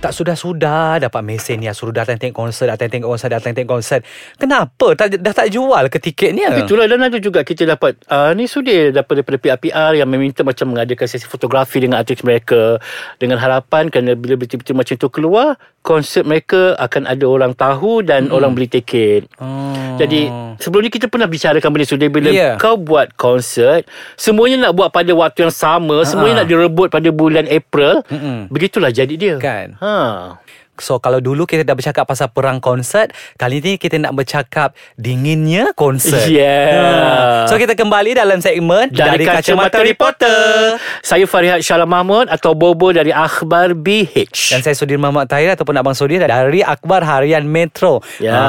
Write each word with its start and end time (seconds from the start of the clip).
Tak 0.00 0.16
sudah-sudah 0.16 0.96
dapat 0.96 1.20
mesin 1.20 1.60
ni 1.60 1.68
suruh 1.76 1.92
datang 1.92 2.16
tengok 2.16 2.32
konsert, 2.32 2.72
datang 2.72 2.88
tengok 2.88 3.12
konsert, 3.12 3.36
datang 3.36 3.52
tengok 3.52 3.68
konsert. 3.76 4.00
Kenapa 4.40 4.96
tak 4.96 5.20
dah 5.20 5.34
tak 5.36 5.52
jual 5.52 5.92
ke 5.92 6.00
tiketnya? 6.00 6.56
Itulah 6.56 6.88
dan 6.88 7.04
ada 7.04 7.20
juga 7.20 7.44
kita 7.44 7.68
dapat 7.68 8.00
uh, 8.08 8.32
ni 8.32 8.48
sudi 8.48 8.96
dapat 8.96 9.20
daripada 9.20 9.36
pihak 9.36 9.58
PR 9.60 9.92
yang 10.00 10.08
meminta 10.08 10.40
macam 10.40 10.72
mengadakan 10.72 11.04
sesi 11.04 11.28
fotografi 11.28 11.84
dengan 11.84 12.00
artis 12.00 12.24
mereka 12.24 12.80
dengan 13.20 13.36
harapan 13.36 13.92
kerana 13.92 14.16
bila 14.16 14.40
betul-betul 14.40 14.72
macam 14.72 14.96
tu 14.96 15.08
keluar 15.12 15.60
konsert 15.80 16.28
mereka 16.28 16.76
akan 16.76 17.08
ada 17.08 17.24
orang 17.24 17.52
tahu 17.56 18.04
dan 18.04 18.28
hmm. 18.28 18.36
orang 18.36 18.56
beli 18.56 18.68
tiket. 18.68 19.28
Oh. 19.36 19.96
Jadi 20.00 20.32
sebelum 20.60 20.88
ni 20.88 20.92
kita 20.92 21.12
pernah 21.12 21.28
bicarakan 21.28 21.68
benda 21.72 21.84
sudah 21.88 22.08
bila 22.08 22.28
Ya. 22.32 22.54
kau 22.56 22.78
buat 22.78 23.16
konsert 23.18 23.88
semuanya 24.14 24.68
nak 24.68 24.72
buat 24.76 24.88
pada 24.92 25.12
waktu 25.12 25.48
yang 25.48 25.54
sama, 25.54 26.04
semuanya 26.08 26.44
nak 26.44 26.48
direbut 26.48 26.88
pada 26.88 27.08
bulan 27.12 27.44
April. 27.48 28.00
Mm-mm. 28.08 28.48
Begitulah 28.48 28.92
jadi 28.92 29.14
dia. 29.16 29.34
Kan. 29.40 29.76
Ha. 29.80 29.89
있잖아. 29.90 30.40
So 30.82 30.98
kalau 30.98 31.20
dulu 31.20 31.44
kita 31.44 31.62
dah 31.62 31.76
bercakap 31.76 32.08
pasal 32.08 32.32
perang 32.32 32.58
konsert, 32.58 33.12
kali 33.36 33.60
ni 33.60 33.76
kita 33.76 34.00
nak 34.00 34.16
bercakap 34.16 34.74
dinginnya 34.96 35.72
konsert. 35.76 36.26
Yeah. 36.26 37.46
Ha. 37.46 37.48
So 37.48 37.60
kita 37.60 37.76
kembali 37.76 38.16
dalam 38.16 38.40
segmen 38.40 38.90
Dari, 38.90 39.24
Kacamata 39.24 39.84
Reporter. 39.84 40.76
Saya 41.04 41.24
Farihat 41.28 41.60
Syalam 41.62 41.88
Mahmud 41.88 42.26
atau 42.26 42.56
Bobo 42.56 42.90
dari 42.90 43.12
Akhbar 43.12 43.76
BH. 43.76 44.56
Dan 44.56 44.60
saya 44.64 44.74
Sudirman 44.74 45.12
Muhammad 45.12 45.28
Tahir 45.30 45.52
ataupun 45.52 45.74
Abang 45.76 45.96
Sudir 45.96 46.22
dari 46.22 46.64
Akbar 46.64 47.04
Harian 47.04 47.44
Metro. 47.44 48.00
Ya. 48.18 48.32
Ha, 48.32 48.42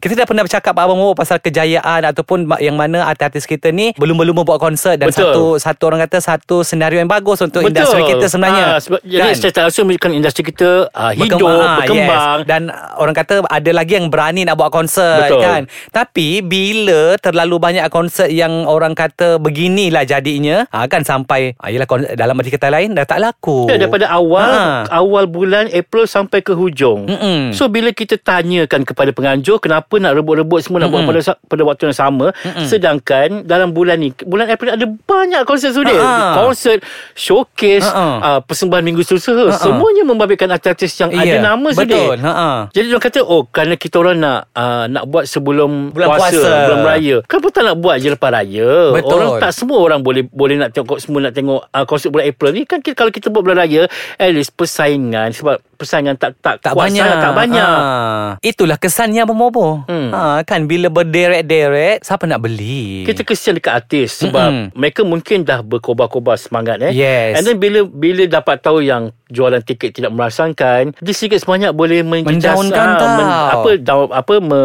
kita 0.00 0.24
dah 0.24 0.26
pernah 0.26 0.42
bercakap 0.46 0.74
Abang 0.74 0.98
Bobo 0.98 1.14
pasal 1.18 1.38
kejayaan 1.38 2.08
ataupun 2.08 2.48
yang 2.58 2.78
mana 2.78 3.04
artis-artis 3.06 3.44
kita 3.44 3.74
ni 3.74 3.92
belum-belum 3.98 4.46
buat 4.46 4.62
konsert 4.62 4.96
dan 5.02 5.10
Betul. 5.10 5.28
satu 5.28 5.44
satu 5.58 5.82
orang 5.90 6.00
kata 6.06 6.18
satu 6.22 6.56
senario 6.62 7.02
yang 7.02 7.10
bagus 7.10 7.42
untuk 7.42 7.66
industri 7.66 8.06
kita 8.06 8.26
sebenarnya. 8.30 8.64
Ha, 8.64 8.78
sebab, 8.80 9.00
Jadi 9.02 9.28
secara 9.34 9.68
langsung 9.68 9.84
menunjukkan 9.90 10.12
industri 10.14 10.42
kita 10.46 10.88
uh, 10.94 11.12
hidup, 11.12 11.42
Ah, 11.60 11.76
berkembang. 11.78 12.38
yes. 12.38 12.46
Dan 12.46 12.62
orang 12.94 13.12
kata 13.12 13.34
ada 13.42 13.70
lagi 13.70 13.92
yang 13.94 14.08
berani 14.08 14.42
nak 14.42 14.54
buat 14.54 14.68
konsert 14.68 15.26
Betul. 15.26 15.40
kan. 15.40 15.62
Tapi 15.88 16.40
bila 16.40 17.14
terlalu 17.16 17.56
banyak 17.56 17.84
konsert 17.88 18.28
yang 18.28 18.64
orang 18.64 18.92
kata 18.92 19.36
beginilah 19.36 20.02
jadinya, 20.02 20.64
ha, 20.68 20.84
kan 20.84 21.02
sampai 21.02 21.54
ha, 21.54 21.68
yelah 21.68 21.84
kon- 21.84 22.08
dalam 22.08 22.34
arti 22.34 22.50
kata 22.50 22.68
lain 22.68 22.92
dah 22.92 23.02
tak 23.02 23.18
laku. 23.18 23.66
Ya, 23.66 23.76
daripada 23.76 24.08
awal 24.08 24.46
Ha. 24.48 24.88
awal 24.92 25.26
bulan 25.26 25.68
April 25.68 26.04
sampai 26.04 26.40
ke 26.40 26.50
hujung. 26.50 27.04
Mm-mm. 27.04 27.52
So 27.52 27.66
bila 27.66 27.90
kita 27.90 28.16
tanyakan 28.16 28.82
kepada 28.82 29.10
penganjur 29.10 29.58
kenapa 29.58 29.96
nak 29.96 30.14
rebut-rebut 30.14 30.60
semua 30.60 30.80
nak 30.80 30.90
buat 30.90 31.04
pada 31.04 31.20
pada 31.44 31.62
waktu 31.64 31.82
yang 31.86 31.96
sama 31.96 32.26
sedangkan 32.62 33.44
dalam 33.44 33.70
bulan 33.70 33.96
ni 33.96 34.12
bulan 34.20 34.46
April 34.46 34.74
ada 34.74 34.86
banyak 34.86 35.42
konsert 35.44 35.72
sudah. 35.72 35.96
Ha. 35.96 36.12
Konsert, 36.38 36.80
showcase, 37.12 37.86
uh, 37.88 38.40
persembahan 38.40 38.82
minggu 38.82 39.02
susuha 39.02 39.50
semuanya 39.54 40.02
membabitkan 40.02 40.48
artis-artis 40.48 40.92
yang 40.96 41.10
ada 41.10 41.36
Nama 41.48 41.68
sudah. 41.72 42.04
Betul. 42.12 42.16
Ha. 42.20 42.48
Jadi 42.76 42.86
dia 42.92 43.00
kata 43.00 43.20
oh 43.24 43.48
kerana 43.48 43.74
kita 43.80 43.96
orang 44.04 44.16
nak 44.20 44.38
uh, 44.52 44.84
nak 44.92 45.04
buat 45.08 45.24
sebelum 45.24 45.96
Bulan 45.96 46.08
puasa, 46.12 46.36
puasa. 46.36 46.52
bulan 46.68 46.80
raya. 46.84 47.16
Kenapa 47.24 47.46
tak 47.48 47.62
nak 47.64 47.76
buat 47.80 47.96
je 47.96 48.08
lepas 48.12 48.30
raya? 48.30 48.70
Betul. 48.92 49.12
Orang 49.16 49.30
tak 49.40 49.52
semua 49.56 49.78
orang 49.80 50.00
boleh 50.04 50.22
boleh 50.28 50.56
nak 50.60 50.70
tengok 50.76 50.98
semua 51.00 51.18
nak 51.24 51.32
tengok 51.32 51.60
uh, 51.72 51.84
konsert 51.88 52.12
bulan 52.12 52.28
April 52.28 52.50
ni 52.52 52.62
kan 52.68 52.84
kita, 52.84 52.92
kalau 52.92 53.08
kita 53.08 53.32
buat 53.32 53.40
bulan 53.40 53.64
raya 53.64 53.88
at 54.20 54.30
least 54.30 54.52
persaingan 54.52 55.32
sebab 55.32 55.56
persaingan 55.78 56.18
tak 56.18 56.34
tak, 56.36 56.58
Tak 56.58 56.74
kuat 56.74 56.90
banyak 56.90 57.00
sangat, 57.00 57.22
tak 57.22 57.32
banyak. 57.32 57.62
ha. 57.64 58.36
Itulah 58.40 58.76
kesannya 58.76 59.22
Bobo 59.24 59.86
Hmm. 59.86 60.10
ha, 60.10 60.42
Kan 60.42 60.66
bila 60.66 60.90
berderet-deret 60.90 62.02
Siapa 62.02 62.26
nak 62.26 62.42
beli 62.42 63.06
Kita 63.06 63.22
kesian 63.22 63.54
dekat 63.54 63.72
artis 63.78 64.18
sebab 64.18 64.48
Mm-mm. 64.48 64.66
mereka 64.74 65.00
mungkin 65.02 65.42
dah 65.42 65.62
berkobar-kobar 65.62 66.34
semangat 66.34 66.82
eh. 66.82 66.90
Yes. 66.90 67.38
And 67.38 67.46
then 67.46 67.56
bila 67.56 67.84
bila 67.84 68.26
dapat 68.26 68.58
tahu 68.58 68.80
yang 68.80 69.14
jualan 69.28 69.60
tiket 69.60 69.92
tidak 69.92 70.08
merangsangkan, 70.10 70.96
dia 70.96 71.12
sikit 71.12 71.36
sebanyak 71.36 71.70
boleh 71.70 72.00
menjejas 72.00 72.48
Mendaunkan 72.48 72.88
ah, 72.88 72.96
tau. 72.96 73.18
apa 73.54 73.70
down, 73.76 74.06
apa 74.08 74.34
me, 74.40 74.60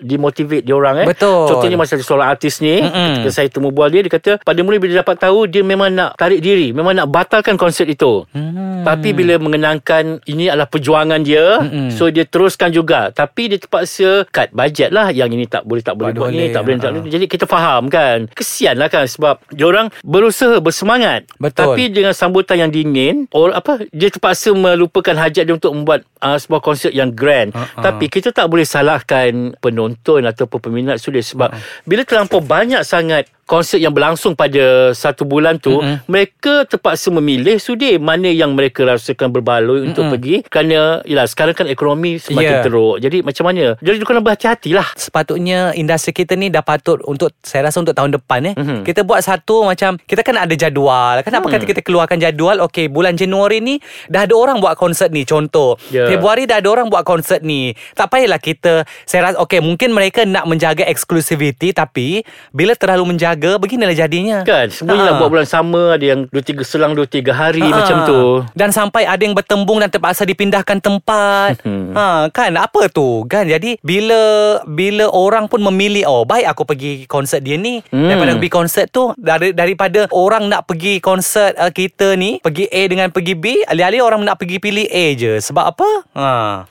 demotivate 0.00 0.64
dia 0.64 0.72
orang 0.72 1.04
eh. 1.04 1.06
Betul. 1.06 1.46
Contohnya 1.46 1.76
masa 1.76 1.94
seorang 1.96 2.24
artis 2.26 2.58
ni, 2.58 2.80
Mm-mm. 2.80 3.20
ketika 3.20 3.30
saya 3.30 3.48
temu 3.48 3.68
bual 3.68 3.86
dia 3.86 4.00
dia 4.00 4.08
kata 4.10 4.30
pada 4.40 4.56
mula 4.60 4.80
bila 4.80 4.96
dapat 4.96 5.20
tahu 5.20 5.44
dia 5.44 5.60
memang 5.60 5.92
nak 5.92 6.16
tarik 6.16 6.40
diri, 6.40 6.72
memang 6.72 6.96
nak 6.96 7.06
batalkan 7.06 7.54
konsert 7.54 7.86
itu. 7.86 8.24
Hmm. 8.32 8.82
Tapi 8.82 9.12
bila 9.12 9.36
mengenangkan 9.36 10.24
ini 10.24 10.48
adalah 10.56 10.72
perjuangan 10.72 11.20
dia, 11.20 11.60
Mm-mm. 11.60 11.92
so 11.92 12.08
dia 12.08 12.24
teruskan 12.24 12.72
juga. 12.72 13.12
Tapi 13.12 13.52
dia 13.52 13.58
terpaksa 13.60 14.24
cut 14.32 14.48
bajet 14.56 14.88
lah 14.88 15.12
yang 15.12 15.28
ini 15.28 15.44
tak 15.44 15.68
boleh 15.68 15.84
tak 15.84 16.00
boleh 16.00 16.16
Tak 16.16 16.20
buat 16.24 16.32
ni, 16.32 16.48
tak 16.48 16.62
boleh 16.64 16.78
tak 16.80 16.90
ha. 16.90 16.94
boleh. 16.96 17.12
Jadi 17.12 17.24
kita 17.28 17.44
faham 17.44 17.92
kan. 17.92 18.26
Kesian 18.32 18.80
lah 18.80 18.88
kan 18.88 19.04
sebab 19.04 19.44
dia 19.52 19.68
orang 19.68 19.92
berusaha 20.00 20.56
bersemangat. 20.64 21.28
Betul. 21.36 21.76
Tapi 21.76 21.92
dengan 21.92 22.16
sambutan 22.16 22.56
yang 22.56 22.72
dingin, 22.72 23.28
or 23.36 23.52
apa 23.52 23.84
dia 23.92 24.08
terpaksa 24.08 24.56
melupakan 24.56 25.12
hajat 25.12 25.44
dia 25.44 25.54
untuk 25.54 25.76
membuat 25.76 26.08
uh, 26.24 26.40
sebuah 26.40 26.64
konsert 26.64 26.96
yang 26.96 27.12
grand. 27.12 27.52
Ha-ha. 27.52 27.84
Tapi 27.84 28.08
kita 28.08 28.32
tak 28.32 28.48
boleh 28.48 28.64
salahkan 28.64 29.52
penonton 29.60 30.24
ataupun 30.24 30.58
peminat 30.58 30.96
sudah 30.96 31.20
sebab 31.20 31.52
bila 31.84 32.02
terlampau 32.08 32.40
banyak 32.40 32.80
sangat 32.80 33.28
konsert 33.46 33.78
yang 33.78 33.94
berlangsung 33.94 34.34
pada 34.34 34.90
satu 34.90 35.22
bulan 35.22 35.56
tu 35.56 35.78
Mm-mm. 35.78 36.02
mereka 36.04 36.66
terpaksa 36.66 37.08
memilih 37.08 37.56
sudi 37.56 37.94
mana 37.96 38.26
yang 38.26 38.52
mereka 38.52 38.82
rasakan 38.82 39.30
berbaloi 39.30 39.86
untuk 39.86 40.10
pergi 40.10 40.42
kerana 40.44 41.00
yalah 41.02 41.24
sekarang 41.24 41.54
kan 41.54 41.66
ekonomi 41.66 42.18
semakin 42.18 42.44
Ya. 42.46 42.60
teruk 42.60 42.98
jadi 42.98 43.22
macam 43.22 43.44
mana 43.44 43.78
jadi 43.78 43.96
kena 43.98 44.18
berhati-hatilah 44.20 44.88
Sepatutnya 44.96 45.70
industri 45.72 46.10
kita 46.10 46.34
ni 46.34 46.48
dah 46.48 46.60
patut 46.60 46.98
untuk 47.04 47.30
saya 47.38 47.66
rasa 47.66 47.78
untuk 47.78 47.92
tahun 47.92 48.16
depan 48.16 48.40
eh. 48.50 48.54
Mhm. 48.56 48.82
Kita 48.82 49.02
buat 49.02 49.20
satu 49.20 49.62
macam 49.62 49.94
kita 50.00 50.20
kan 50.20 50.34
ada 50.36 50.50
jadual. 50.50 51.22
Kenapa 51.22 51.46
Hmm. 51.46 51.54
kata 51.54 51.64
kita 51.64 51.80
keluarkan 51.80 52.16
jadual? 52.16 52.58
Okey, 52.64 52.88
bulan 52.88 53.14
Januari 53.14 53.60
ni 53.60 53.78
dah 54.08 54.24
ada 54.24 54.32
orang 54.32 54.58
buat 54.58 54.74
konsert 54.74 55.08
ni 55.08 55.22
contoh. 55.22 55.76
Ya. 55.88 56.08
Februari 56.08 56.42
dah 56.44 56.58
ada 56.58 56.66
orang 56.66 56.88
buat 56.88 57.04
konsert 57.04 57.44
ni. 57.44 57.70
Tak 57.92 58.08
payahlah 58.08 58.40
kita 58.40 58.82
saya 59.04 59.30
rasa 59.30 59.36
okey 59.42 59.60
mungkin 59.60 59.92
mereka 59.92 60.24
nak 60.24 60.44
menjaga 60.44 60.82
eksklusiviti 60.82 61.70
tapi 61.70 62.24
bila 62.50 62.72
terlalu 62.72 63.12
menjaga 63.12 63.35
beginilah 63.56 63.92
jadinya. 63.92 64.40
kan 64.42 64.66
semuanya 64.66 65.02
nak 65.04 65.12
Ha. 65.12 65.18
buat 65.18 65.30
bulan 65.30 65.46
sama 65.46 65.94
ada 65.94 66.04
yang 66.06 66.20
2 66.26 66.32
3 66.32 66.62
selang 66.62 66.92
2 66.92 67.04
3 67.04 67.30
hari 67.30 67.60
Ha. 67.60 67.72
macam 67.74 67.96
tu 68.02 68.20
Dan 68.52 68.70
sampai 68.70 69.04
ada 69.04 69.18
yang 69.18 69.32
bertembung 69.32 69.78
dan 69.78 69.88
terpaksa 69.88 70.22
dipindahkan 70.22 70.78
tempat. 70.78 71.60
Hmm. 71.60 71.92
ha, 71.92 72.04
kan 72.28 72.52
apa 72.52 72.88
tu? 72.88 73.24
Kan 73.24 73.46
jadi 73.46 73.76
bila 73.80 74.20
bila 74.64 75.06
orang 75.06 75.46
pun 75.46 75.60
memilih 75.62 76.04
oh 76.04 76.22
baik 76.22 76.46
aku 76.46 76.62
pergi 76.64 76.92
konsert 77.04 77.40
dia 77.40 77.56
ni 77.56 77.80
Hmm. 77.86 78.06
daripada 78.06 78.34
pergi 78.34 78.52
konsert 78.52 78.86
tu 78.88 79.10
dari 79.16 79.50
daripada 79.50 80.06
orang 80.10 80.46
nak 80.46 80.64
pergi 80.64 80.98
konsert 80.98 81.52
uh, 81.54 81.68
kita 81.68 82.14
ni 82.14 82.38
pergi 82.38 82.66
A 82.66 82.82
dengan 82.86 83.08
pergi 83.08 83.34
B 83.34 83.44
alih-alih 83.62 84.00
orang 84.00 84.22
nak 84.22 84.36
pergi 84.36 84.56
pilih 84.56 84.86
A 84.86 85.04
je. 85.14 85.32
Sebab 85.38 85.64
apa? 85.66 85.88
Ha. 86.12 86.28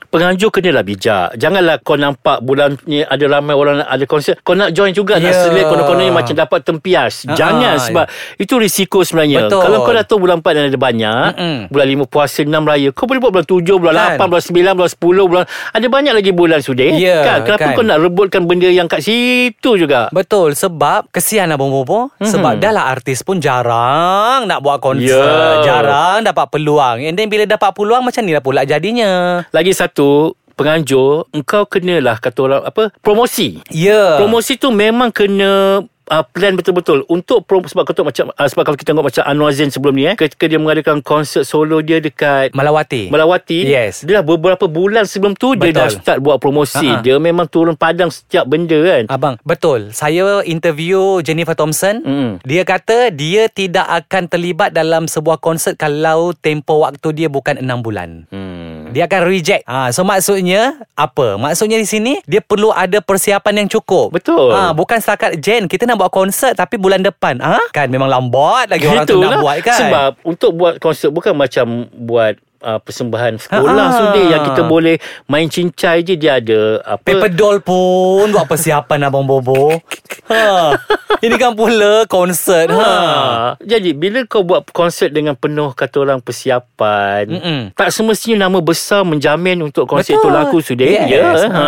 Penganjur 0.08 0.48
kenalah 0.50 0.82
bijak 0.82 1.36
Janganlah 1.36 1.80
kau 1.80 1.96
nampak 1.96 2.40
bulan 2.40 2.78
ni 2.84 3.02
ada 3.02 3.26
ramai 3.26 3.52
orang 3.52 3.82
ada 3.82 4.06
konsert 4.06 4.40
Kau 4.42 4.54
nak 4.54 4.72
join 4.72 4.92
juga 4.92 5.16
Nak 5.16 5.26
Ya. 5.26 5.36
selit 5.42 5.66
konon-konon 5.66 6.02
ni 6.02 6.12
macam 6.12 6.32
dapat 6.34 6.55
tempias 6.62 7.14
Ha-ha. 7.24 7.34
Jangan 7.34 7.76
sebab 7.82 8.06
itu 8.38 8.54
risiko 8.56 9.02
sebenarnya 9.02 9.48
Betul. 9.48 9.62
Kalau 9.62 9.78
kau 9.82 9.92
dah 9.92 10.04
tahu 10.04 10.20
bulan 10.22 10.40
4 10.40 10.48
dan 10.52 10.64
ada 10.66 10.78
banyak 10.78 11.28
Mm-mm. 11.34 11.58
Bulan 11.68 11.88
5 11.98 12.06
puasa 12.06 12.40
6 12.40 12.52
raya 12.52 12.90
Kau 12.92 13.04
boleh 13.04 13.18
buat 13.18 13.32
bulan 13.32 13.44
7, 13.44 13.66
bulan 13.76 13.94
Kan. 13.94 14.10
8, 14.16 14.30
bulan 14.30 14.44
9, 14.44 14.78
bulan 14.78 14.92
10 14.92 15.00
bulan 15.26 15.44
Ada 15.72 15.88
banyak 15.88 16.14
lagi 16.14 16.32
bulan 16.32 16.60
sudah 16.60 16.86
Ya, 16.94 17.18
kan? 17.22 17.38
Kenapa 17.44 17.62
kan. 17.64 17.74
kau 17.74 17.84
nak 17.84 18.00
rebutkan 18.00 18.42
benda 18.44 18.68
yang 18.68 18.86
kat 18.86 19.02
situ 19.02 19.72
juga 19.76 20.08
Betul 20.12 20.54
sebab 20.54 21.10
kesian 21.10 21.50
Abang 21.50 21.70
Bobo 21.70 22.14
Mhm. 22.16 22.28
sebab 22.28 22.54
dah 22.58 22.72
lah 22.72 22.86
artis 22.88 23.22
pun 23.22 23.40
jarang 23.40 24.44
nak 24.44 24.60
buat 24.60 24.78
konsert, 24.78 25.08
Ya. 25.58 25.64
jarang 25.64 26.22
dapat 26.22 26.48
peluang. 26.50 27.02
And 27.02 27.14
then 27.14 27.26
bila 27.26 27.44
dapat 27.46 27.72
peluang 27.72 28.04
macam 28.04 28.22
ni 28.22 28.30
lah 28.30 28.40
pula 28.40 28.62
jadinya. 28.64 29.42
Lagi 29.50 29.72
satu 29.72 30.36
Penganjur 30.56 31.28
Engkau 31.32 31.64
kenalah 31.66 32.16
Kata 32.16 32.40
orang 32.42 32.64
apa 32.64 32.88
Promosi 33.00 33.60
Ya. 33.68 34.16
Promosi 34.16 34.56
tu 34.56 34.70
memang 34.70 35.12
kena 35.12 35.84
uh, 36.10 36.24
plan 36.26 36.54
betul-betul 36.58 37.06
untuk 37.10 37.46
prom 37.46 37.66
sebab 37.66 37.86
kau 37.86 37.96
tahu 37.96 38.08
macam 38.10 38.30
uh, 38.34 38.48
sebab 38.48 38.64
kalau 38.66 38.78
kita 38.78 38.94
tengok 38.94 39.06
macam 39.12 39.24
Anwar 39.26 39.52
Zain 39.54 39.70
sebelum 39.70 39.94
ni 39.96 40.10
eh 40.10 40.16
ketika 40.16 40.46
dia 40.46 40.60
mengadakan 40.62 41.02
konsert 41.02 41.46
solo 41.46 41.82
dia 41.82 42.02
dekat 42.02 42.54
Malawati. 42.54 43.10
Melawati 43.10 43.60
Yes. 43.66 44.06
Dia 44.06 44.22
dah 44.22 44.26
beberapa 44.26 44.66
bulan 44.70 45.08
sebelum 45.08 45.34
tu 45.34 45.54
Dia 45.58 45.72
Betul. 45.72 45.80
dah 45.80 45.90
start 45.90 46.20
buat 46.22 46.38
promosi 46.38 46.86
Ha-ha. 46.86 47.02
Dia 47.02 47.18
memang 47.18 47.50
turun 47.50 47.74
padang 47.78 48.10
setiap 48.10 48.46
benda 48.46 48.78
kan 48.82 49.04
Abang, 49.10 49.36
betul. 49.46 49.94
Saya 49.96 50.42
interview 50.46 51.22
Jennifer 51.22 51.54
Thompson. 51.56 52.02
Mm. 52.04 52.32
Dia 52.44 52.64
kata 52.68 53.10
dia 53.14 53.48
tidak 53.50 53.86
akan 53.86 54.28
terlibat 54.30 54.74
dalam 54.76 55.06
sebuah 55.06 55.40
konsert 55.40 55.80
kalau 55.80 56.34
tempoh 56.36 56.84
waktu 56.84 57.08
dia 57.14 57.28
bukan 57.30 57.62
6 57.62 57.86
bulan. 57.86 58.10
hmm. 58.30 58.65
Dia 58.96 59.12
akan 59.12 59.22
reject. 59.28 59.68
Ha, 59.68 59.92
so 59.92 60.08
maksudnya 60.08 60.80
apa? 60.96 61.36
Maksudnya 61.36 61.76
di 61.76 61.84
sini 61.84 62.24
dia 62.24 62.40
perlu 62.40 62.72
ada 62.72 63.04
persiapan 63.04 63.68
yang 63.68 63.68
cukup. 63.68 64.16
Betul. 64.16 64.56
Ha, 64.56 64.72
bukan 64.72 65.04
setakat 65.04 65.36
Jen 65.44 65.68
kita 65.68 65.84
nak 65.84 66.00
buat 66.00 66.12
konsert 66.16 66.56
tapi 66.56 66.80
bulan 66.80 67.04
depan. 67.04 67.44
Ha? 67.44 67.76
Kan 67.76 67.92
memang 67.92 68.08
lambat 68.08 68.72
lagi 68.72 68.88
orang 68.88 69.04
tu 69.04 69.20
nak 69.20 69.44
buat 69.44 69.60
kan. 69.60 69.80
Sebab 69.84 70.12
untuk 70.24 70.56
buat 70.56 70.80
konsert 70.80 71.12
Bukan 71.12 71.36
macam 71.36 71.92
buat 71.92 72.40
uh, 72.66 72.80
persembahan 72.82 73.38
sekolah 73.40 73.88
Ha-ha. 73.92 74.00
sudah 74.00 74.24
yang 74.26 74.42
kita 74.48 74.62
boleh 74.66 74.96
main 75.28 75.46
cincai 75.46 76.02
je 76.02 76.16
dia 76.16 76.40
ada 76.40 76.82
apa 76.84 77.04
Paper 77.04 77.32
doll 77.32 77.58
pun 77.62 78.32
buat 78.32 78.48
persiapan 78.48 79.12
Abang 79.12 79.28
Bobo. 79.28 79.80
Ha. 80.30 80.76
Ini 81.24 81.36
kan 81.40 81.56
pula 81.56 82.06
konsert. 82.06 82.70
Ha. 82.70 82.84
Ha. 82.84 82.94
Jadi 83.64 83.96
bila 83.96 84.22
kau 84.28 84.44
buat 84.46 84.68
konsert 84.70 85.16
dengan 85.16 85.34
penuh 85.34 85.74
kata 85.74 86.04
orang 86.04 86.20
persiapan, 86.22 87.26
Mm-mm. 87.26 87.60
tak 87.74 87.90
semestinya 87.90 88.46
nama 88.46 88.62
besar 88.62 89.02
menjamin 89.08 89.66
untuk 89.66 89.90
konsert 89.90 90.20
Betul. 90.20 90.30
itu 90.30 90.38
laku 90.38 90.58
sudah. 90.62 90.86
Yes. 90.86 91.10
Ya. 91.10 91.50
Ha. 91.50 91.50
Ha. 91.50 91.68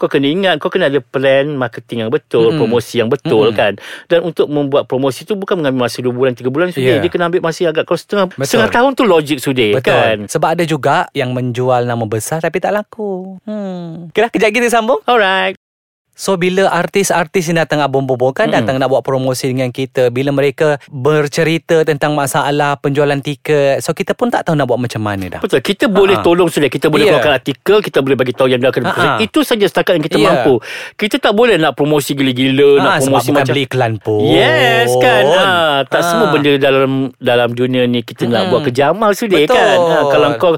Kau 0.00 0.08
kena 0.08 0.32
ingat 0.32 0.56
kau 0.62 0.72
kena 0.72 0.88
ada 0.88 1.02
plan 1.04 1.44
marketing 1.52 2.08
yang 2.08 2.12
betul, 2.12 2.54
Mm-mm. 2.54 2.60
promosi 2.62 3.02
yang 3.02 3.12
betul 3.12 3.52
Mm-mm. 3.52 3.58
kan. 3.58 3.72
Dan 4.08 4.24
untuk 4.24 4.48
membuat 4.48 4.88
promosi 4.88 5.28
tu 5.28 5.36
bukan 5.36 5.60
mengambil 5.60 5.90
masa 5.90 6.00
2 6.00 6.08
bulan 6.08 6.32
3 6.32 6.48
bulan 6.48 6.72
sudah. 6.72 6.96
Ya. 6.96 7.02
Dia 7.04 7.10
kena 7.12 7.28
ambil 7.28 7.44
masa 7.44 7.68
agak 7.68 7.84
kalau 7.84 8.00
setengah 8.00 8.26
Betul. 8.32 8.46
setengah 8.48 8.70
tahun 8.72 8.90
tu 8.96 9.04
logik 9.04 9.38
sudah 9.42 9.70
kan. 9.84 10.16
Sebab 10.24 10.48
ada 10.56 10.64
juga 10.64 11.10
yang 11.12 11.36
menjual 11.36 11.84
nama 11.84 12.04
besar 12.08 12.40
tapi 12.40 12.62
tak 12.62 12.72
laku. 12.72 13.36
Hmm. 13.44 14.08
Kira 14.16 14.32
kejap 14.32 14.50
kita 14.56 14.72
sambung. 14.72 15.04
Alright. 15.04 15.59
So 16.20 16.36
bila 16.36 16.68
artis-artis 16.68 17.48
ni 17.48 17.56
datang 17.56 17.80
abang-abang 17.80 18.36
kan 18.36 18.44
Mm-mm. 18.44 18.60
datang 18.60 18.76
nak 18.76 18.92
buat 18.92 19.00
promosi 19.00 19.48
dengan 19.48 19.72
kita 19.72 20.12
bila 20.12 20.28
mereka 20.30 20.76
bercerita 20.92 21.80
tentang 21.80 22.12
masalah 22.12 22.76
penjualan 22.76 23.16
tiket 23.16 23.80
so 23.80 23.96
kita 23.96 24.12
pun 24.12 24.28
tak 24.28 24.44
tahu 24.44 24.52
nak 24.52 24.68
buat 24.68 24.76
macam 24.76 25.00
mana 25.00 25.24
dah. 25.30 25.40
Betul. 25.40 25.64
Kita 25.64 25.88
boleh 25.88 26.12
Ha. 26.12 26.22
tolong 26.22 26.46
sudah. 26.46 26.68
Kita 26.68 26.86
boleh 26.86 27.08
Ya. 27.08 27.16
keluarkan 27.16 27.32
artikel. 27.34 27.76
Kita 27.80 27.98
boleh 28.00 28.16
bagi 28.16 28.36
tahu 28.36 28.46
yang 28.46 28.60
dia 28.60 28.68
akan 28.68 28.82
Ha, 28.82 28.92
ha. 28.92 29.12
Itu 29.16 29.40
saja 29.40 29.64
setakat 29.64 29.96
yang 29.96 30.04
kita 30.04 30.18
Ya. 30.18 30.26
mampu. 30.28 30.60
Kita 30.94 31.16
tak 31.16 31.32
boleh 31.32 31.56
nak 31.56 31.72
promosi 31.72 32.12
gila-gila. 32.12 32.76
nak 32.78 32.84
Ah, 32.84 32.98
sebab 32.98 33.16
promosi 33.16 33.24
bukan 33.26 33.36
macam 33.40 33.54
beli 33.56 33.64
iklan 33.64 33.92
pun. 33.96 34.20
Yes 34.26 34.90
kan 34.98 35.24
ha, 35.24 35.44
Tak 35.88 35.96
Ah. 35.96 36.04
semua 36.04 36.26
benda 36.28 36.52
dalam 36.54 36.92
dalam 37.16 37.48
dunia 37.50 37.86
ni 37.86 38.02
Kita 38.02 38.26
nak 38.26 38.44
Mm-mm. 38.44 38.50
buat 38.50 38.62
kejamal 38.66 39.10
sudah 39.14 39.40
kan 39.46 39.78
ha, 39.78 39.96
Kalau 40.06 40.28
kau 40.36 40.52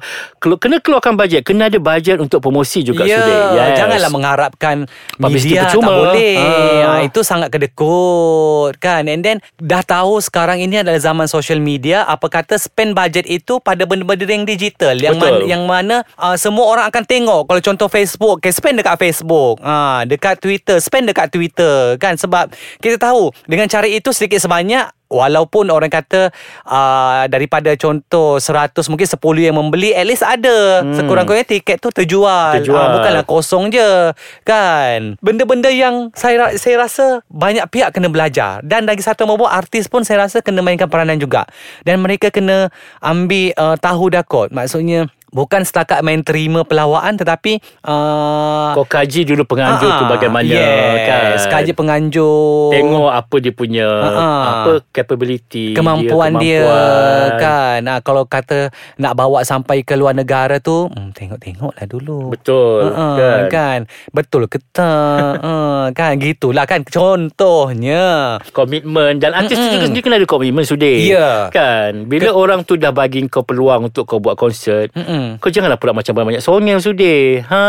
Kena 0.56 0.78
keluarkan 0.78 1.14
bajet 1.14 1.44
Kena 1.44 1.70
ada 1.70 1.78
bajet 1.78 2.18
untuk 2.18 2.40
promosi 2.40 2.82
juga 2.82 3.04
Ya, 3.04 3.20
sudah 3.20 3.36
yes. 3.54 3.78
janganlah 3.78 4.10
mengharapkan 4.10 4.76
Publicity 5.14 5.51
tak 5.56 5.76
percuma. 5.76 5.92
boleh. 5.92 6.36
Ha. 6.38 6.50
Ha. 6.82 6.92
itu 7.04 7.20
sangat 7.20 7.48
kedekut 7.52 8.71
kan. 8.92 9.08
And 9.08 9.24
then 9.24 9.38
dah 9.56 9.80
tahu 9.80 10.20
sekarang 10.20 10.60
ini 10.60 10.84
adalah 10.84 11.00
zaman 11.00 11.24
social 11.24 11.56
media, 11.58 12.04
apa 12.04 12.28
kata 12.28 12.60
spend 12.60 12.92
budget 12.92 13.24
itu 13.24 13.56
pada 13.64 13.88
benda-benda 13.88 14.28
yang 14.28 14.44
digital 14.44 14.94
yang 15.00 15.16
Betul. 15.16 15.40
mana 15.40 15.48
yang 15.48 15.62
mana 15.64 15.96
uh, 16.20 16.36
semua 16.36 16.68
orang 16.68 16.84
akan 16.92 17.04
tengok. 17.08 17.48
Kalau 17.48 17.60
contoh 17.64 17.88
Facebook, 17.88 18.36
okay, 18.44 18.52
spend 18.52 18.76
dekat 18.76 19.00
Facebook. 19.00 19.56
Ha, 19.64 20.04
dekat 20.04 20.36
Twitter, 20.38 20.76
spend 20.78 21.08
dekat 21.08 21.32
Twitter 21.32 21.96
kan 21.96 22.20
sebab 22.20 22.52
kita 22.84 23.00
tahu 23.00 23.32
dengan 23.48 23.66
cara 23.66 23.88
itu 23.88 24.12
sedikit 24.12 24.44
sebanyak 24.44 24.92
Walaupun 25.12 25.68
orang 25.68 25.92
kata 25.92 26.32
uh, 26.64 27.28
daripada 27.28 27.76
contoh 27.76 28.40
100 28.40 28.80
mungkin 28.88 29.04
10 29.04 29.20
yang 29.52 29.56
membeli 29.60 29.92
at 29.92 30.08
least 30.08 30.24
ada 30.24 30.80
hmm. 30.80 30.96
sekurang-kurangnya 30.96 31.44
tiket 31.52 31.84
tu 31.84 31.92
terjual. 31.92 32.56
Terjual. 32.56 32.80
Ah, 32.80 32.90
bukanlah 32.96 33.24
kosong 33.28 33.68
je 33.68 34.16
kan. 34.48 35.20
Benda-benda 35.20 35.68
yang 35.68 36.08
saya 36.16 36.56
saya 36.56 36.88
rasa 36.88 37.20
banyak 37.28 37.68
pihak 37.68 37.92
kena 37.92 38.08
belajar 38.08 38.64
dan 38.64 38.81
lagi 38.84 39.00
satu 39.04 39.24
membuat 39.24 39.56
artis 39.58 39.86
pun 39.88 40.02
saya 40.02 40.26
rasa 40.26 40.44
kena 40.44 40.60
mainkan 40.60 40.90
peranan 40.90 41.16
juga. 41.16 41.46
Dan 41.86 42.02
mereka 42.02 42.28
kena 42.28 42.68
ambil 43.00 43.54
uh, 43.56 43.76
tahu 43.78 44.12
dakot. 44.12 44.50
Maksudnya 44.50 45.08
bukan 45.32 45.64
setakat 45.64 46.00
main 46.00 46.20
terima 46.20 46.60
pelawaan 46.62 47.16
tetapi 47.16 47.56
uh, 47.82 48.70
Kau 48.72 48.84
kaji 48.84 49.24
dulu 49.24 49.42
penganjur 49.42 49.88
tu 49.90 50.04
ah, 50.04 50.10
bagaimana 50.10 50.44
yes, 50.46 51.42
kan? 51.42 51.58
kaji 51.58 51.72
penganjur. 51.72 52.68
Tengok 52.70 53.08
apa 53.08 53.36
dia 53.38 53.52
punya 53.52 53.88
Ah. 54.12 54.44
Apa 54.62 54.72
capability 54.90 55.72
kemampuan 55.72 56.36
dia, 56.36 56.60
kemampuan. 56.62 57.28
kan? 57.38 57.80
Ha, 57.82 57.94
kalau 58.00 58.22
kata 58.24 58.68
nak 58.96 59.12
bawa 59.14 59.40
sampai 59.42 59.80
ke 59.80 59.92
luar 59.92 60.12
negara 60.12 60.58
tu 60.58 60.86
hmm, 60.86 61.10
tengok-tengoklah 61.12 61.86
dulu. 61.86 62.30
Betul 62.30 62.92
Ha, 62.92 63.04
kan? 63.16 63.40
kan? 63.48 63.80
Betul 64.10 64.46
ke 64.46 64.60
tak? 64.68 65.36
Ha, 65.38 65.52
kan? 65.98 66.12
Gitulah 66.14 66.64
kan? 66.64 66.84
Contohnya. 66.84 68.36
Komitmen 68.50 69.16
dan 69.16 69.32
artis 69.34 69.54
tu 69.54 69.60
Mm-mm. 69.60 69.72
juga 69.72 69.86
sendiri 69.86 70.02
kena 70.02 70.16
ada 70.16 70.28
komitmen 70.28 70.62
sudah 70.62 70.92
Ya. 70.94 71.48
kan? 71.48 72.04
Bila 72.04 72.28
Ke- 72.28 72.36
orang 72.36 72.60
tu 72.62 72.76
dah 72.76 72.90
bagi 72.90 73.24
kau 73.26 73.42
peluang 73.42 73.88
untuk 73.88 74.04
kau 74.04 74.18
buat 74.18 74.34
konsert 74.34 74.92
Mm-mm. 75.22 75.38
kau 75.38 75.50
janganlah 75.54 75.78
pula 75.78 75.94
macam 75.94 76.10
banyak 76.18 76.42
songel 76.42 76.82
sudah 76.82 77.46
ha 77.46 77.62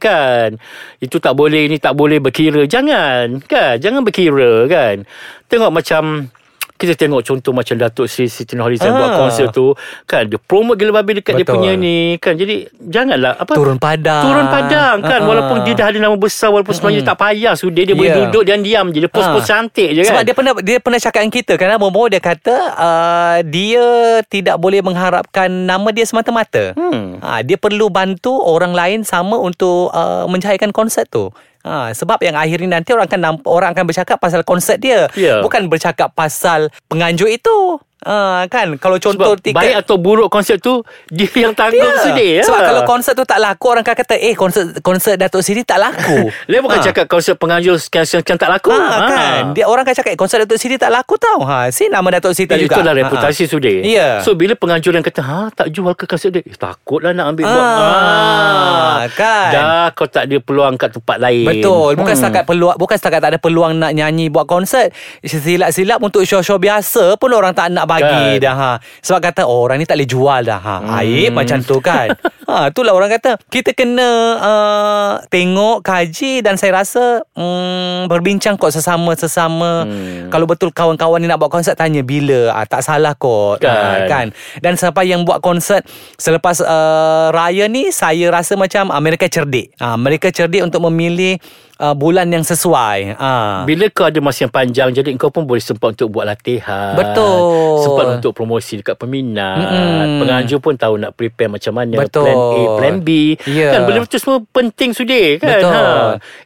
kan? 0.00 0.56
Itu 1.04 1.20
tak 1.20 1.36
boleh 1.36 1.68
ini 1.68 1.76
tak 1.76 1.92
boleh 1.92 2.16
berkira. 2.16 2.64
Jangan 2.64 3.44
kan? 3.44 3.76
Jangan 3.76 4.00
berkira 4.00 4.64
kan? 4.64 5.04
Tengok 5.52 5.70
macam 5.70 6.32
kita 6.74 6.98
tengok 6.98 7.22
contoh 7.22 7.50
macam 7.50 7.74
Datuk 7.76 8.04
Sri 8.04 8.26
Siti 8.26 8.52
Nurhaliza 8.52 8.84
Ah. 8.84 8.92
buat 8.92 9.10
konsert 9.16 9.48
tu 9.50 9.72
kan 10.04 10.26
dia 10.26 10.36
promote 10.36 10.74
gila 10.74 10.90
babi 10.92 11.16
dekat 11.16 11.34
dia 11.34 11.42
Betul. 11.42 11.56
punya 11.56 11.72
ni 11.74 11.96
kan 12.18 12.34
jadi 12.34 12.66
janganlah 12.76 13.38
apa 13.38 13.52
turun 13.52 13.78
padang 13.78 14.24
Turun 14.24 14.46
padang 14.46 14.96
kan 15.00 15.12
Ha, 15.14 15.22
ha. 15.22 15.28
Walaupun 15.28 15.56
dia 15.62 15.74
dah 15.74 15.86
ada 15.86 15.98
nama 15.98 16.14
besar 16.14 16.50
Walaupun 16.50 16.74
sebenarnya 16.74 17.06
tak 17.06 17.16
payah 17.16 17.54
Sudah 17.54 17.78
dia 17.80 17.94
boleh 17.94 18.10
Ya. 18.10 18.18
duduk 18.20 18.42
dan 18.42 18.60
diam 18.60 18.90
je 18.90 18.98
Dia 18.98 19.08
post-post 19.08 19.46
Ha. 19.46 19.50
cantik 19.54 19.88
je 19.88 20.02
Sebab 20.02 20.14
kan 20.16 20.26
dia 20.26 20.34
pernah 20.34 20.52
dia 20.58 20.76
pernah 20.78 20.98
cakap 20.98 21.20
dengan 21.20 21.32
kita 21.32 21.52
kan 21.54 21.68
Momo 21.76 22.02
dia 22.06 22.18
kata 22.18 22.56
uh, 22.74 23.38
dia 23.40 23.84
tidak 24.24 24.56
boleh 24.56 24.80
mengharapkan 24.80 25.48
nama 25.48 25.88
dia 25.90 26.04
semata-mata. 26.04 26.74
Hmm. 26.74 27.18
Ha, 27.18 27.40
dia 27.40 27.54
perlu 27.54 27.86
bantu 27.86 28.34
orang 28.36 28.72
lain 28.72 29.00
sama 29.02 29.36
untuk 29.36 29.90
uh, 29.90 30.26
menjayakan 30.26 30.70
konsert 30.70 31.06
tu. 31.06 31.30
Ha, 31.64 31.96
sebab 31.96 32.20
yang 32.20 32.36
akhirnya 32.36 32.76
nanti 32.76 32.92
orang 32.92 33.08
akan 33.08 33.20
nampak, 33.24 33.48
orang 33.48 33.72
akan 33.72 33.84
bercakap 33.88 34.20
pasal 34.20 34.44
konsert 34.44 34.84
dia, 34.84 35.08
Ya. 35.16 35.40
bukan 35.40 35.64
bercakap 35.72 36.12
pasal 36.12 36.68
penganjur 36.92 37.32
itu. 37.32 37.80
Ha, 38.04 38.16
kan 38.46 38.76
kalau 38.76 38.96
contoh 38.96 39.32
Sebab 39.32 39.40
tiket 39.40 39.56
baik 39.56 39.74
atau 39.80 39.96
buruk 39.96 40.28
konsert 40.28 40.58
tu 40.58 40.84
Dia 41.10 41.28
yang 41.34 41.52
tanggung 41.52 41.80
Ya. 41.80 42.00
sudah 42.00 42.26
ya. 42.30 42.42
Sebab 42.42 42.60
kalau 42.62 42.82
konsert 42.84 43.12
tu 43.12 43.24
tak 43.24 43.38
laku 43.38 43.66
Orang 43.66 43.82
akan 43.82 43.96
kata 43.96 44.14
Eh 44.14 44.32
konsert 44.32 44.76
konsert 44.78 45.16
Datuk 45.16 45.40
Siri 45.40 45.60
tak 45.60 45.78
laku 45.78 46.28
Dia 46.50 46.60
bukan 46.60 46.76
Ha. 46.76 46.84
cakap 46.84 47.06
konsert 47.06 47.34
penganjur 47.34 47.76
Sekian-sekian 47.76 48.36
tak 48.36 48.48
laku 48.48 48.70
Ha, 48.70 48.98
kan 49.04 49.42
dia 49.50 49.64
orang 49.64 49.82
akan 49.82 49.94
cakap 49.94 50.10
eh, 50.10 50.18
konsert 50.18 50.40
Datuk 50.40 50.56
Siri 50.56 50.76
tak 50.76 50.90
laku 50.90 51.16
tau. 51.16 51.40
Ha 51.42 51.68
si 51.68 51.86
nama 51.86 52.06
Datuk 52.10 52.36
Dan 52.36 52.58
juga. 52.58 52.76
itulah 52.76 52.90
Ha, 52.90 52.96
ha. 52.96 53.02
reputasi 53.02 53.44
sudah 53.44 53.72
Ya. 53.80 54.08
So 54.20 54.34
bila 54.34 54.52
penganjuran 54.54 55.00
kata 55.00 55.20
Ha 55.20 55.40
tak 55.50 55.68
jual 55.68 55.92
ke 55.92 56.04
konsert 56.04 56.30
dia 56.30 56.40
eh, 56.40 56.52
Takutlah 56.52 57.10
nak 57.10 57.32
ambil 57.32 57.44
buat 57.46 57.64
Ah, 57.64 59.04
kan. 59.10 59.50
Dah 59.50 59.86
kau 59.90 60.04
tak 60.04 60.26
ada 60.26 60.36
peluang 60.38 60.74
kat 60.74 60.92
tempat 60.92 61.16
lain 61.18 61.46
Betul 61.46 61.94
Bukan 61.94 62.10
Hmm. 62.10 62.20
setakat 62.20 62.44
peluang 62.44 62.76
Bukan 62.76 62.94
setakat 62.94 63.18
tak 63.18 63.30
ada 63.30 63.38
peluang 63.38 63.72
Nak 63.74 63.92
nyanyi 63.92 64.28
buat 64.28 64.44
konsert 64.44 64.92
Silap-silap 65.20 65.98
Untuk 65.98 66.22
show-show 66.22 66.56
biasa 66.56 67.16
Pun 67.16 67.30
orang 67.30 67.52
tak 67.52 67.70
nak 67.70 67.86
bagi 67.96 68.26
Kan. 68.36 68.42
dah 68.42 68.54
ha. 68.54 68.72
Sebab 69.00 69.20
kata 69.22 69.42
oh, 69.44 69.62
Orang 69.62 69.78
ni 69.78 69.84
tak 69.84 69.94
boleh 69.94 70.06
jual 70.06 70.40
dah 70.42 70.58
ha. 70.58 70.76
Hmm. 70.78 70.98
Aib 70.98 71.30
macam 71.30 71.58
tu 71.60 71.78
kan 71.78 72.10
ha, 72.48 72.68
Itulah 72.68 72.90
orang 72.90 73.10
kata 73.10 73.38
Kita 73.44 73.70
kena 73.70 74.08
uh, 74.36 75.12
Tengok 75.26 75.80
Kaji 75.80 76.40
Dan 76.40 76.54
saya 76.54 76.76
rasa 76.76 77.22
um, 77.32 78.04
Berbincang 78.06 78.54
kot 78.54 78.72
Sesama-sesama 78.72 79.66
Hmm. 79.84 80.28
Kalau 80.28 80.44
betul 80.44 80.70
kawan-kawan 80.70 81.18
ni 81.18 81.26
Nak 81.26 81.36
buat 81.36 81.48
konsert 81.48 81.74
Tanya 81.74 82.00
bila 82.00 82.50
ha, 82.50 82.64
Tak 82.64 82.80
salah 82.80 83.12
kot 83.12 83.60
Kan. 83.60 83.70
ha, 83.70 84.06
kan 84.06 84.26
Dan 84.58 84.74
siapa 84.74 85.02
yang 85.02 85.22
buat 85.22 85.38
konsert 85.38 85.84
Selepas 86.16 86.58
uh, 86.58 87.30
raya 87.30 87.66
ni 87.66 87.88
Saya 87.88 88.28
rasa 88.28 88.54
macam 88.54 88.88
uh, 88.88 88.98
Mereka 88.98 89.26
cerdik 89.26 89.74
uh, 89.78 89.94
Mereka 89.94 90.30
cerdik 90.30 90.60
untuk 90.60 90.84
memilih 90.84 91.36
uh, 91.80 91.94
Bulan 91.94 92.30
yang 92.30 92.44
sesuai 92.44 93.18
uh. 93.18 93.62
Bila 93.64 93.88
kau 93.90 94.06
ada 94.06 94.18
masa 94.22 94.46
yang 94.46 94.52
panjang 94.54 94.90
Jadi 94.94 95.14
kau 95.18 95.30
pun 95.30 95.46
boleh 95.46 95.62
sempat 95.62 95.94
untuk 95.98 96.10
buat 96.14 96.26
latihan 96.28 96.94
Betul. 96.94 97.80
Sempat 97.82 98.06
untuk 98.20 98.32
promosi 98.34 98.78
dekat 98.80 98.98
peminat 98.98 99.58
Mm-mm. 99.58 100.20
Penganjur 100.22 100.58
pun 100.62 100.74
tahu 100.74 100.94
nak 101.00 101.14
prepare 101.14 101.50
macam 101.50 101.72
mana 101.74 101.96
Betul. 101.98 102.24
Plan 102.26 102.38
A, 102.38 102.60
plan 102.78 102.96
B 103.02 103.08
Ya. 103.44 103.76
Kan 103.76 103.80
benda 103.86 104.06
tu 104.06 104.18
semua 104.18 104.42
penting 104.50 104.90
sudah 104.94 105.26
kan 105.42 105.60
Betul. 105.62 105.72
ha. 105.72 105.82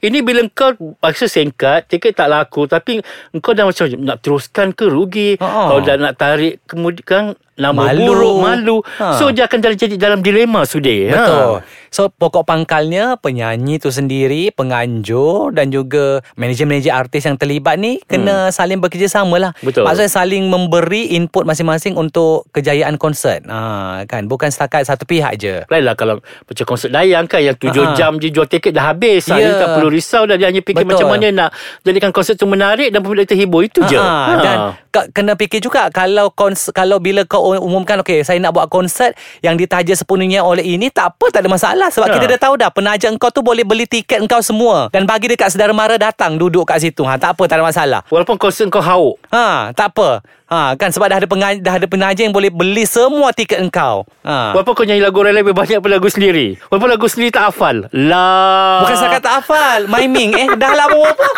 Ini 0.04 0.18
bila 0.24 0.40
kau 0.52 0.72
Paksa 0.98 1.28
singkat 1.28 1.88
Tiket 1.88 2.16
tak 2.16 2.28
laku 2.32 2.64
Tapi 2.64 3.00
kau 3.40 3.52
dah 3.52 3.68
macam 3.68 3.84
Nak 3.88 4.18
teruskan 4.24 4.72
ke 4.72 4.88
rugi 4.88 5.36
Ha-ha. 5.38 5.72
Kalau 5.72 5.80
dah 5.84 5.96
nak 5.96 6.14
tarik 6.16 6.64
Kemudian 6.64 7.36
Nama 7.58 7.90
Malu. 7.90 8.06
buruk 8.06 8.36
Malu 8.38 8.76
Ha. 8.96 9.14
So 9.14 9.28
dia 9.28 9.44
akan 9.44 9.58
jadi 9.74 9.94
dalam 9.94 10.22
dilema 10.22 10.62
sudah 10.62 11.10
Betul. 11.10 11.46
So 11.88 12.06
pokok 12.06 12.44
pangkalnya 12.44 13.16
penyanyi 13.16 13.76
tu 13.76 13.88
sendiri, 13.88 14.52
penganjur 14.52 15.50
dan 15.50 15.68
juga 15.68 16.20
manager-manager 16.34 16.92
artis 16.92 17.24
yang 17.24 17.34
terlibat 17.34 17.76
ni 17.76 17.98
kena 18.02 18.48
saling 18.48 18.78
bekerjasama 18.78 19.40
lah. 19.40 19.52
Hmm. 19.54 19.66
Betul. 19.66 19.82
Maksudnya 19.82 20.12
saling 20.12 20.44
memberi 20.46 21.16
input 21.16 21.42
masing-masing 21.42 21.94
untuk 21.94 22.46
kejayaan 22.50 22.94
konsert. 22.94 23.42
Ha, 23.44 24.04
kan 24.04 24.26
bukan 24.26 24.48
setakat 24.48 24.84
satu 24.84 25.02
pihak 25.02 25.34
je. 25.36 25.64
Lain 25.66 25.82
lah 25.82 25.94
kalau 25.94 26.20
macam 26.20 26.64
konsert 26.64 26.90
Dayang 26.90 27.24
kan 27.24 27.40
yang 27.40 27.56
tujuh 27.56 27.84
Ha-ha. 27.84 27.96
jam 27.96 28.16
je 28.16 28.28
jual 28.28 28.44
tiket 28.44 28.70
dah 28.70 28.92
habis. 28.92 29.26
Ha. 29.26 29.34
Ya. 29.34 29.48
Dia 29.48 29.58
tak 29.58 29.68
perlu 29.74 29.88
risau 29.88 30.22
dah. 30.24 30.36
Dia 30.36 30.48
hanya 30.48 30.60
fikir 30.60 30.84
Betul. 30.84 30.92
macam 30.94 31.08
mana 31.10 31.26
nak 31.30 31.50
jadikan 31.82 32.10
konsert 32.10 32.36
tu 32.36 32.44
menarik 32.44 32.92
dan 32.92 33.00
peminat 33.00 33.26
terhibur. 33.26 33.64
Itu 33.64 33.80
je. 33.82 33.96
Ha, 33.96 34.12
Dan 34.38 34.56
ka- 34.88 35.08
kena 35.10 35.32
fikir 35.34 35.58
juga 35.58 35.88
kalau 35.88 36.28
kons- 36.30 36.70
kalau 36.70 37.00
bila 37.00 37.24
kau 37.24 37.47
umumkan 37.56 38.04
okey 38.04 38.20
saya 38.20 38.36
nak 38.36 38.52
buat 38.52 38.68
konsert 38.68 39.16
yang 39.40 39.56
ditaja 39.56 39.96
sepenuhnya 39.96 40.44
oleh 40.44 40.60
ini 40.60 40.92
tak 40.92 41.16
apa 41.16 41.32
tak 41.32 41.40
ada 41.40 41.48
masalah 41.48 41.88
sebab 41.88 42.06
Ha. 42.08 42.14
kita 42.14 42.26
dah 42.36 42.40
tahu 42.40 42.54
dah 42.56 42.68
penaja 42.68 43.08
engkau 43.08 43.28
tu 43.28 43.40
boleh 43.40 43.64
beli 43.64 43.88
tiket 43.88 44.20
engkau 44.20 44.40
semua 44.40 44.92
dan 44.92 45.04
bagi 45.04 45.28
dekat 45.28 45.48
saudara 45.48 45.72
mara 45.72 45.96
datang 45.96 46.36
duduk 46.36 46.64
kat 46.64 46.80
situ. 46.80 47.04
Ha, 47.04 47.16
tak 47.16 47.36
apa, 47.36 47.42
tak 47.46 47.60
ada 47.60 47.64
masalah. 47.64 48.00
Walaupun 48.08 48.36
konsert 48.36 48.68
kau 48.68 48.82
hauk. 48.82 49.16
Ha, 49.30 49.70
tak 49.72 49.94
apa. 49.94 50.20
Ha, 50.48 50.72
kan 50.80 50.88
sebab 50.88 51.12
dah 51.12 51.20
ada 51.20 51.28
pengaji, 51.28 51.60
dah 51.60 51.76
ada 51.76 51.84
penaja 51.84 52.24
yang 52.24 52.32
boleh 52.32 52.48
beli 52.48 52.88
semua 52.88 53.36
tiket 53.36 53.60
engkau. 53.60 54.08
Ha. 54.24 54.56
Walaupun 54.56 54.72
kau 54.72 54.84
nyanyi 54.88 55.04
lagu 55.04 55.20
orang 55.20 55.36
lain 55.36 55.44
lebih 55.44 55.52
banyak 55.52 55.76
daripada 55.76 56.00
lagu 56.00 56.08
sendiri. 56.08 56.56
Walaupun 56.72 56.88
lagu 56.88 57.04
sendiri 57.04 57.28
tak 57.28 57.52
hafal. 57.52 57.84
Lah. 57.92 58.80
Bukan 58.80 58.96
saya 58.96 59.10
kata 59.20 59.28
hafal 59.40 59.80
Miming 59.90 60.30
Eh 60.34 60.48
dah 60.54 60.72
lah 60.72 60.86
bawa 60.86 61.10
apa 61.10 61.28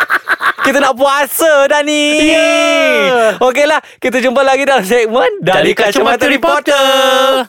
Kita 0.63 0.79
nak 0.79 0.95
puasa 0.95 1.67
dah 1.67 1.81
ni 1.81 2.31
Ya. 2.31 3.35
Okeylah 3.41 3.81
Kita 3.97 4.21
jumpa 4.21 4.45
lagi 4.45 4.69
dalam 4.69 4.85
segmen 4.85 5.41
Dari 5.41 5.73
Kacamata 5.73 6.29
Reporter. 6.29 7.49